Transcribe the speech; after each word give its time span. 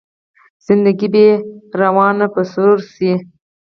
زنده 0.65 0.91
ګي 0.99 1.07
به 1.13 1.21
يې 1.27 1.33
روانه 1.81 2.25
په 2.33 2.41
سرور 2.51 2.79
شي 2.93 3.11